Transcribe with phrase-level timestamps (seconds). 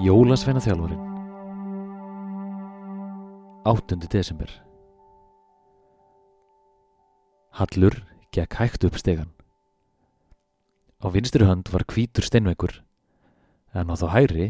[0.00, 1.06] Jólasveina þjálfurinn
[3.68, 3.98] 8.
[4.08, 4.48] desember
[7.60, 7.98] Hallur
[8.32, 9.28] gekk hægt upp stegan.
[11.04, 12.78] Á vinstri hönd var hvítur steinveikur
[13.76, 14.46] en á þá hæri,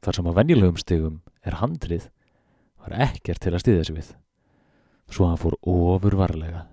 [0.00, 2.08] þar sem á venjulegum stegum er handrið,
[2.84, 4.10] var ekkert til að stiðja sig við.
[5.08, 6.66] Svo hann fór ofur varlega.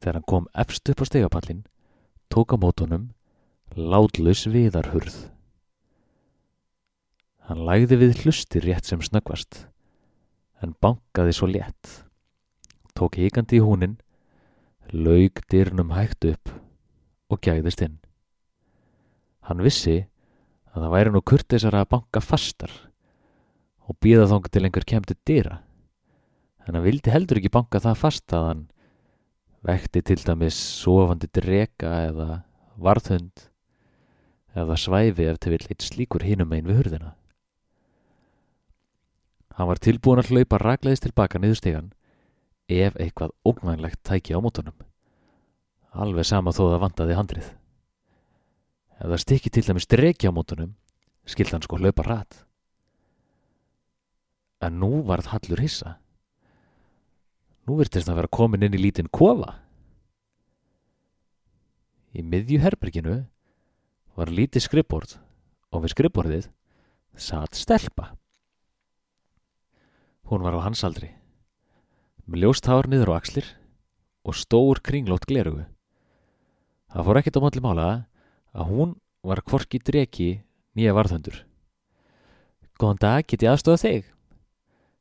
[0.00, 1.64] Þegar hann kom efst upp á stegapallin,
[2.32, 3.10] tók á mótunum
[3.74, 5.16] látlaus viðarhurð.
[7.44, 9.66] Hann lægði við hlusti rétt sem snöggvast,
[10.64, 12.04] en bankaði svo létt.
[12.96, 13.98] Tók híkandi í húnin,
[14.92, 16.54] laug dyrnum hægt upp
[17.28, 17.98] og gæðist inn.
[19.44, 20.06] Hann vissi
[20.72, 22.72] að það væri nú kurtisar að banka fastar
[23.84, 25.58] og býða þóng til einhver kemdi dyra,
[26.64, 28.62] en hann vildi heldur ekki banka það fast að hann
[29.64, 32.28] vekti til dæmis sofandi drega eða
[32.80, 33.48] varðhund
[34.54, 37.14] eða svæfi ef til vill eitt slíkur hinum einn við hurðina.
[39.54, 41.92] Hann var tilbúin að hlaupa ragleiðist tilbaka niður stegan
[42.70, 44.76] ef eitthvað ógnvænlegt tæki á mótunum.
[45.94, 47.50] Alveg sama þó það vantaði handrið.
[48.98, 50.74] Ef það stikki til dæmis dregi á mótunum,
[51.26, 52.42] skilt hann sko hlaupa rætt.
[54.64, 55.98] En nú varð Hallur hissa.
[57.68, 59.58] Nú virtist hann vera komin inn í lítinn kofa.
[62.14, 63.16] Í miðju herberginu
[64.14, 65.16] var lítið skrippbord
[65.74, 66.48] og við skrippbordið
[67.18, 68.12] satt stelpa.
[70.30, 71.10] Hún var á hans aldri,
[72.24, 73.48] með ljóst hár niður á axlir
[74.24, 75.66] og stór kringlót glerugu.
[76.94, 77.88] Það fór ekkert á mótli mála
[78.54, 80.30] að hún var kvorki dreki
[80.78, 81.42] nýja varðhöndur.
[82.80, 84.13] Góðan dag, get ég aðstofa þig?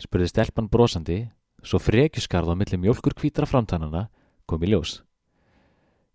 [0.00, 1.24] Spurði stelpan brosandi,
[1.64, 4.08] svo frekjuskarð á milli mjölkur kvítra framtannana
[4.48, 4.98] kom í ljós.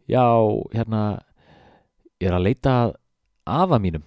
[0.10, 0.26] Já,
[0.74, 1.22] hérna,
[2.20, 2.74] ég er að leita
[3.46, 4.04] afa mínum.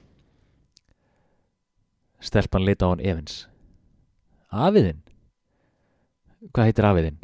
[2.22, 3.46] Stelpan leita á hann efins.
[4.52, 5.02] Afiðinn?
[6.52, 7.18] Hvað heitir afiðinn?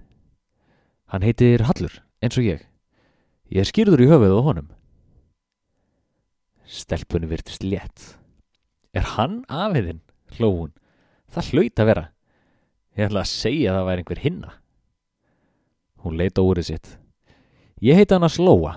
[1.09, 2.65] Hann heitir Hallur, eins og ég.
[3.49, 4.69] Ég er skýrður í höfuð á honum.
[6.69, 8.19] Stelpunni virtist létt.
[8.93, 10.03] Er hann afiðinn?
[10.37, 10.73] hló hún.
[11.33, 12.05] Það hlaut að vera.
[12.99, 14.53] Ég ætla að segja að það væri einhver hinna.
[16.03, 16.89] Hún leita úrið sitt.
[17.79, 18.73] Ég heiti hann að slóa.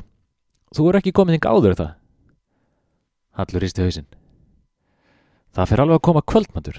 [0.78, 1.96] Þú er ekki komið þing áður það.
[3.40, 4.10] Hallur hristi hausinn.
[5.58, 6.78] Það fer alveg að koma kvöldmandur.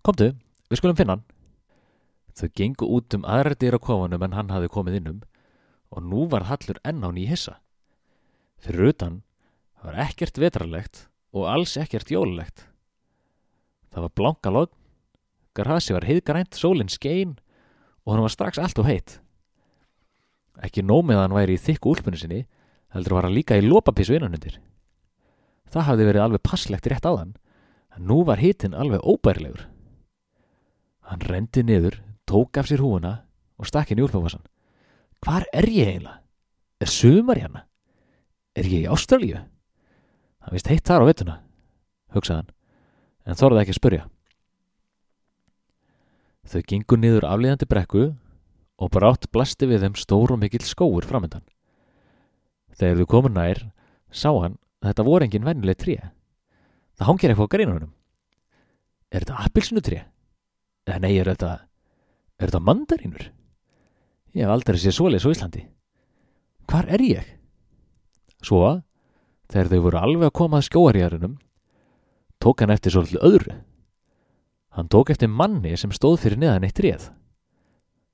[0.00, 0.30] Komdu,
[0.72, 1.26] við skulum finna hann.
[2.32, 5.20] Þau gengu út um aðra dyr á kofanum en hann hafi komið innum
[5.92, 7.54] og nú var Hallur enn á nýja hissa.
[8.64, 9.20] Fyrir utan
[9.84, 12.64] var ekkert vetrarlegt og alls ekkert jólulegt.
[13.92, 14.79] Það var blanka logn,
[15.56, 17.36] grasi var heiðgrænt, sólinn skein
[18.04, 19.18] og hann var strax allt og heitt.
[20.60, 22.40] Ekki nómið að hann væri í þykku úlpunni sinni,
[22.92, 24.58] heldur var hann líka í lópapissu innanundir.
[25.70, 27.34] Það hafði verið alveg passlegt rétt á þann,
[27.96, 29.66] en nú var hittinn alveg óbærilegur.
[31.10, 33.20] Hann rendi niður, tók af sér húuna
[33.58, 34.44] og stakk inn í úlpavassan.
[35.24, 36.20] Hvar er ég eiginlega?
[36.80, 37.66] Er sumar hérna?
[38.56, 39.42] Er ég í Ástralíu?
[40.40, 41.36] Hann vist heitt þar á vettuna,
[42.14, 42.54] hugsaði hann,
[43.28, 44.06] en þorði ekki að spurja.
[46.48, 48.04] Þau gengu niður aflíðandi brekku
[48.80, 51.44] og brátt blasti við þeim stór og mikill skóur framöndan.
[52.76, 53.66] Þegar þau komu nær,
[54.08, 55.96] sá hann að þetta voru engin vennileg tré.
[56.96, 57.92] Það hangir eitthvað á greinunum.
[59.10, 60.00] Er þetta appilsinu tré?
[60.88, 61.50] Eða nei, er þetta,
[62.40, 63.26] er þetta mandarínur?
[64.32, 65.64] Ég hef aldrei séð svoleiðs á Íslandi.
[66.70, 67.30] Hvar er ég?
[68.40, 68.80] Svo,
[69.50, 71.34] þegar þau voru alveg að koma að skjóarjærunum,
[72.40, 73.56] tók hann eftir svolítið öðru.
[74.70, 77.08] Hann tók eftir manni sem stóð fyrir neðan eitt réð.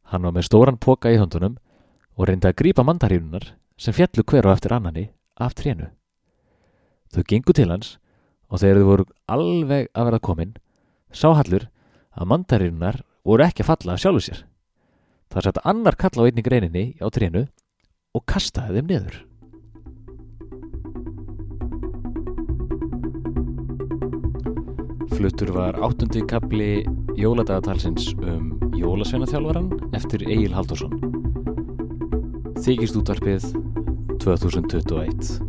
[0.09, 1.59] Hann var með stóran póka í höndunum
[2.17, 5.91] og reyndi að grípa mandarínunar sem fjallu hver og eftir annani af trénu.
[7.13, 7.97] Þau gengu til hans
[8.49, 10.57] og þegar þau voru alveg að verða komin,
[11.13, 11.69] sá Hallur
[12.17, 14.45] að mandarínunar voru ekki að falla af sjálfu sér.
[15.29, 17.49] Það satt annar kall á einni greininni á trénu
[18.17, 19.17] og kastaði þeim niður.
[25.15, 26.85] Fluttur var áttundi kapli
[27.17, 30.99] jóladagatalsins um jólasveinaþjálfaran eftir Egil Haldursson.
[32.67, 33.51] Þykist útvarpið
[34.19, 35.46] 2021